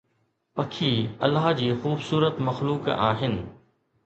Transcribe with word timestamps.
پکي 0.55 0.93
الله 1.25 1.45
جي 1.59 1.67
خوبصورت 1.83 2.35
مخلوق 2.49 2.83
آهن 3.11 3.35